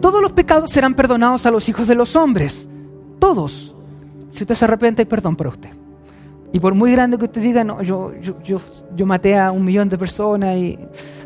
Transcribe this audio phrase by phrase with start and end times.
[0.00, 2.68] todos los pecados serán perdonados a los hijos de los hombres.
[3.18, 3.74] Todos.
[4.30, 5.70] Si usted se arrepiente, hay perdón para usted.
[6.52, 8.60] Y por muy grande que usted diga, no, yo, yo,
[8.96, 10.78] yo, maté a un millón de personas y...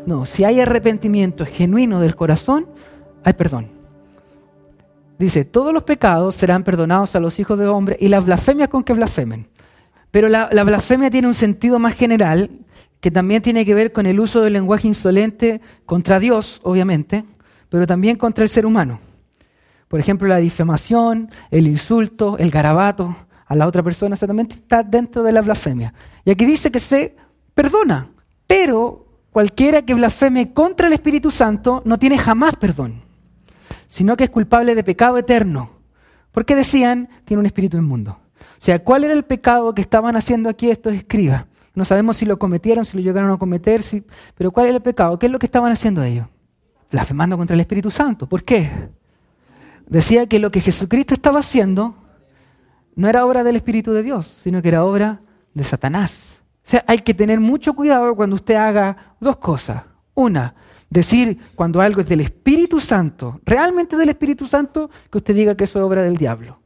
[0.05, 2.67] No, si hay arrepentimiento genuino del corazón,
[3.23, 3.71] hay perdón.
[5.17, 8.83] Dice, todos los pecados serán perdonados a los hijos de hombre y las blasfemias con
[8.83, 9.47] que blasfemen.
[10.11, 12.51] Pero la, la, blasfemia tiene un sentido más general
[12.99, 17.25] que también tiene que ver con el uso del lenguaje insolente contra Dios, obviamente,
[17.75, 19.01] pero también contra el ser humano.
[19.89, 23.13] Por ejemplo, la difamación, el insulto, el garabato,
[23.45, 25.93] a la otra persona, exactamente está dentro de la blasfemia.
[26.23, 27.17] Y aquí dice que se
[27.53, 28.11] perdona,
[28.47, 33.03] pero cualquiera que blasfeme contra el Espíritu Santo no tiene jamás perdón,
[33.89, 35.71] sino que es culpable de pecado eterno.
[36.31, 38.11] Porque decían, tiene un espíritu inmundo.
[38.39, 41.43] O sea, ¿cuál era el pecado que estaban haciendo aquí estos escribas?
[41.73, 44.01] No sabemos si lo cometieron, si lo llegaron a cometer, si...
[44.33, 45.19] pero ¿cuál era el pecado?
[45.19, 46.27] ¿Qué es lo que estaban haciendo ellos?
[46.91, 48.27] Blasfemando contra el Espíritu Santo.
[48.27, 48.89] ¿Por qué?
[49.87, 51.95] Decía que lo que Jesucristo estaba haciendo
[52.95, 55.21] no era obra del Espíritu de Dios, sino que era obra
[55.53, 56.41] de Satanás.
[56.65, 59.83] O sea, hay que tener mucho cuidado cuando usted haga dos cosas.
[60.15, 60.55] Una,
[60.89, 65.65] decir cuando algo es del Espíritu Santo, realmente del Espíritu Santo, que usted diga que
[65.65, 66.59] eso es obra del diablo.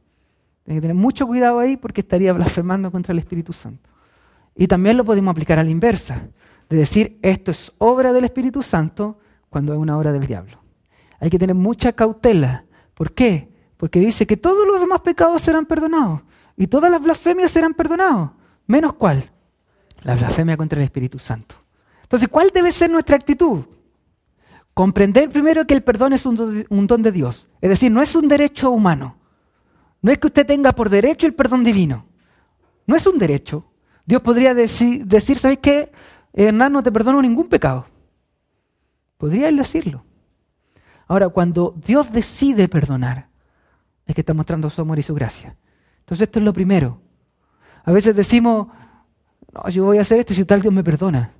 [0.64, 3.90] Tiene que tener mucho cuidado ahí porque estaría blasfemando contra el Espíritu Santo.
[4.56, 6.28] Y también lo podemos aplicar a la inversa,
[6.68, 9.18] de decir esto es obra del Espíritu Santo
[9.50, 10.58] cuando es una obra del diablo.
[11.18, 12.64] Hay que tener mucha cautela.
[12.94, 13.52] ¿Por qué?
[13.76, 16.22] Porque dice que todos los demás pecados serán perdonados
[16.56, 18.30] y todas las blasfemias serán perdonados.
[18.66, 19.30] ¿Menos cuál?
[20.02, 21.56] La blasfemia contra el Espíritu Santo.
[22.02, 23.64] Entonces, ¿cuál debe ser nuestra actitud?
[24.72, 27.48] Comprender primero que el perdón es un don de Dios.
[27.60, 29.16] Es decir, no es un derecho humano.
[30.00, 32.06] No es que usted tenga por derecho el perdón divino.
[32.86, 33.66] No es un derecho.
[34.06, 35.92] Dios podría decir, decir ¿sabes qué?
[36.32, 37.86] Hernán, no te perdono ningún pecado.
[39.20, 40.02] Podría él decirlo.
[41.06, 43.28] Ahora, cuando Dios decide perdonar,
[44.06, 45.58] es que está mostrando su amor y su gracia.
[45.98, 47.02] Entonces esto es lo primero.
[47.84, 48.68] A veces decimos,
[49.52, 51.32] no, yo voy a hacer esto si tal Dios me perdona.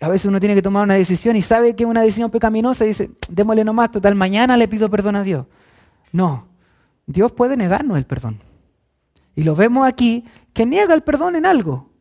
[0.00, 2.84] A veces uno tiene que tomar una decisión y sabe que es una decisión pecaminosa
[2.84, 5.46] y dice, démosle nomás, total, mañana le pido perdón a Dios.
[6.10, 6.48] No,
[7.06, 8.40] Dios puede negarnos el perdón.
[9.36, 11.91] Y lo vemos aquí, que niega el perdón en algo.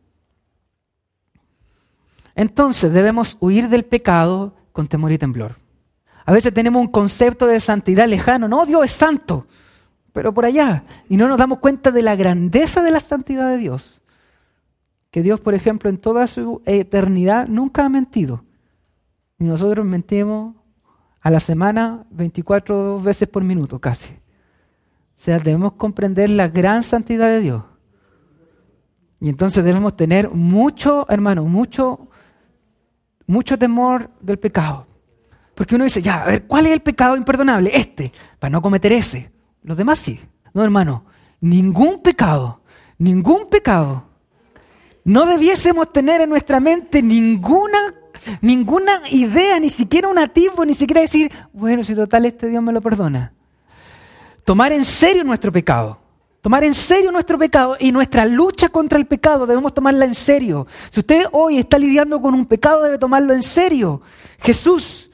[2.41, 5.57] Entonces debemos huir del pecado con temor y temblor.
[6.25, 8.47] A veces tenemos un concepto de santidad lejano.
[8.47, 9.45] No, Dios es santo,
[10.11, 10.83] pero por allá.
[11.07, 14.01] Y no nos damos cuenta de la grandeza de la santidad de Dios.
[15.11, 18.43] Que Dios, por ejemplo, en toda su eternidad nunca ha mentido.
[19.37, 20.55] Y nosotros mentimos
[21.19, 24.13] a la semana 24 veces por minuto casi.
[24.13, 24.17] O
[25.23, 27.63] sea, debemos comprender la gran santidad de Dios.
[29.19, 32.07] Y entonces debemos tener mucho, hermano, mucho,
[33.31, 34.85] mucho temor del pecado.
[35.55, 37.71] Porque uno dice, ya, a ver, ¿cuál es el pecado imperdonable?
[37.73, 39.31] Este, para no cometer ese.
[39.63, 40.19] Los demás sí.
[40.53, 41.05] No, hermano,
[41.39, 42.61] ningún pecado,
[42.97, 44.03] ningún pecado.
[45.05, 47.79] No debiésemos tener en nuestra mente ninguna,
[48.41, 52.73] ninguna idea, ni siquiera un atisbo, ni siquiera decir, bueno, si total este Dios me
[52.73, 53.31] lo perdona.
[54.43, 55.99] Tomar en serio nuestro pecado.
[56.41, 60.65] Tomar en serio nuestro pecado y nuestra lucha contra el pecado debemos tomarla en serio.
[60.89, 64.01] Si usted hoy está lidiando con un pecado, debe tomarlo en serio.
[64.39, 65.11] Jesús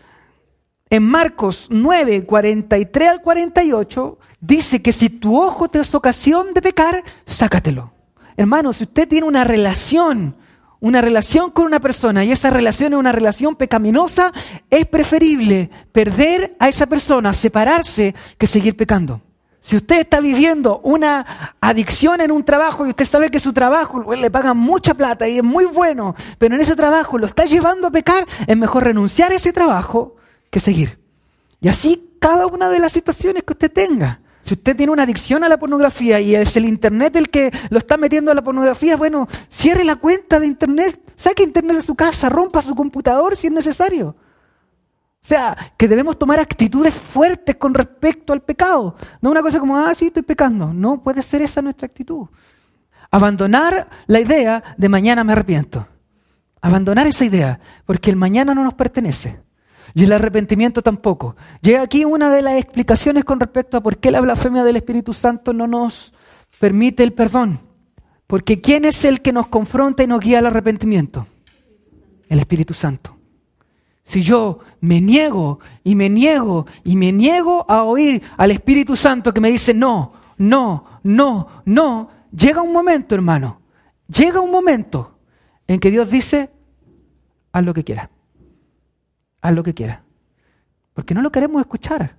[0.89, 6.61] en Marcos 9, 43 al 48, dice que si tu ojo te es ocasión de
[6.61, 7.91] pecar, sácatelo.
[8.37, 10.37] Hermano, si usted tiene una relación,
[10.79, 14.31] una relación con una persona y esa relación es una relación pecaminosa,
[14.69, 19.21] es preferible perder a esa persona, separarse, que seguir pecando.
[19.67, 24.15] Si usted está viviendo una adicción en un trabajo y usted sabe que su trabajo
[24.15, 27.87] le pagan mucha plata y es muy bueno, pero en ese trabajo lo está llevando
[27.87, 30.15] a pecar, es mejor renunciar a ese trabajo
[30.49, 31.01] que seguir.
[31.59, 34.21] Y así cada una de las situaciones que usted tenga.
[34.39, 37.77] Si usted tiene una adicción a la pornografía y es el Internet el que lo
[37.77, 41.95] está metiendo a la pornografía, bueno, cierre la cuenta de Internet, saque Internet de su
[41.95, 44.15] casa, rompa su computador si es necesario.
[45.27, 48.95] O sea, que debemos tomar actitudes fuertes con respecto al pecado.
[49.19, 50.71] No una cosa como, ah, sí, estoy pecando.
[50.71, 52.27] No puede ser esa nuestra actitud.
[53.11, 55.85] Abandonar la idea de mañana me arrepiento.
[56.61, 59.41] Abandonar esa idea, porque el mañana no nos pertenece.
[59.93, 61.35] Y el arrepentimiento tampoco.
[61.59, 65.13] Llega aquí una de las explicaciones con respecto a por qué la blasfemia del Espíritu
[65.13, 66.13] Santo no nos
[66.57, 67.59] permite el perdón.
[68.27, 71.27] Porque ¿quién es el que nos confronta y nos guía al arrepentimiento?
[72.29, 73.16] El Espíritu Santo.
[74.07, 79.33] Si yo me niego y me niego y me niego a oír al Espíritu Santo
[79.33, 83.61] que me dice no, no, no, no, llega un momento, hermano,
[84.07, 85.19] llega un momento
[85.67, 86.49] en que Dios dice,
[87.51, 88.09] haz lo que quieras
[89.41, 90.01] haz lo que quieras.
[90.93, 92.17] porque no lo queremos escuchar.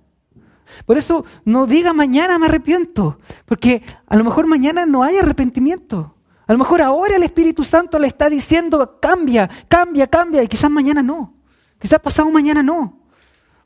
[0.85, 6.15] Por eso no diga mañana me arrepiento, porque a lo mejor mañana no hay arrepentimiento.
[6.47, 10.71] A lo mejor ahora el Espíritu Santo le está diciendo cambia, cambia, cambia, y quizás
[10.71, 11.38] mañana no.
[11.79, 12.99] Quizás pasado mañana no.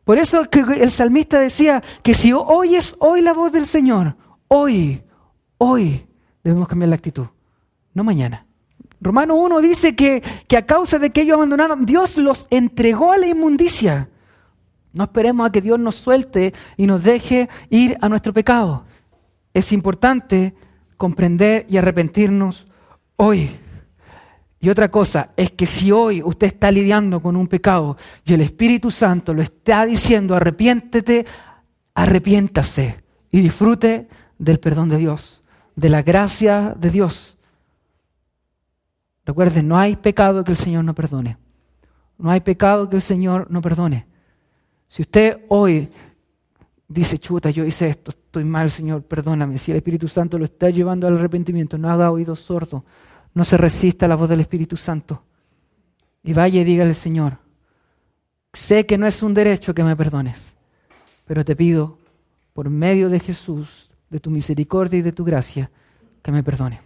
[0.03, 4.15] Por eso que el salmista decía que si oyes hoy la voz del Señor,
[4.47, 5.01] hoy,
[5.57, 6.05] hoy
[6.43, 7.27] debemos cambiar la actitud,
[7.93, 8.45] no mañana.
[8.99, 13.17] Romano 1 dice que, que a causa de que ellos abandonaron, Dios los entregó a
[13.17, 14.09] la inmundicia.
[14.93, 18.85] No esperemos a que Dios nos suelte y nos deje ir a nuestro pecado.
[19.53, 20.53] Es importante
[20.97, 22.67] comprender y arrepentirnos
[23.15, 23.51] hoy.
[24.63, 28.39] Y otra cosa es que si hoy usted está lidiando con un pecado y el
[28.39, 31.25] Espíritu Santo lo está diciendo, arrepiéntete,
[31.93, 34.07] arrepiéntase y disfrute
[34.39, 35.43] del perdón de Dios,
[35.75, 37.37] de la gracia de Dios.
[39.25, 41.37] Recuerden, no hay pecado que el Señor no perdone.
[42.17, 44.07] No hay pecado que el Señor no perdone.
[44.87, 45.89] Si usted hoy
[46.87, 49.57] dice, chuta, yo hice esto, estoy mal, Señor, perdóname.
[49.57, 52.83] Si el Espíritu Santo lo está llevando al arrepentimiento, no haga oídos sordos,
[53.33, 55.23] no se resista a la voz del Espíritu Santo.
[56.23, 57.37] Y vaya y dígale, Señor,
[58.53, 60.51] sé que no es un derecho que me perdones,
[61.25, 61.97] pero te pido,
[62.53, 65.71] por medio de Jesús, de tu misericordia y de tu gracia,
[66.21, 66.81] que me perdone.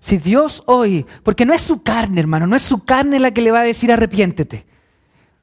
[0.00, 3.42] Si Dios hoy, porque no es su carne, hermano, no es su carne la que
[3.42, 4.66] le va a decir arrepiéntete.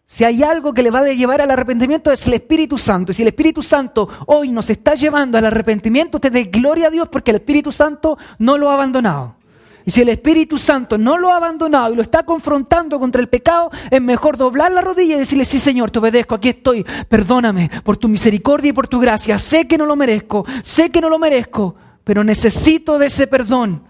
[0.07, 3.11] Si hay algo que le va a llevar al arrepentimiento es el Espíritu Santo.
[3.11, 6.91] Y si el Espíritu Santo hoy nos está llevando al arrepentimiento, usted dé gloria a
[6.91, 9.35] Dios porque el Espíritu Santo no lo ha abandonado.
[9.83, 13.29] Y si el Espíritu Santo no lo ha abandonado y lo está confrontando contra el
[13.29, 17.69] pecado, es mejor doblar la rodilla y decirle, sí Señor, te obedezco, aquí estoy, perdóname
[17.83, 19.37] por tu misericordia y por tu gracia.
[19.37, 23.83] Sé que no lo merezco, sé que no lo merezco, pero necesito de ese perdón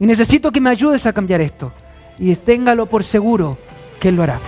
[0.00, 1.72] y necesito que me ayudes a cambiar esto.
[2.18, 3.56] Y téngalo por seguro
[4.00, 4.40] que Él lo hará.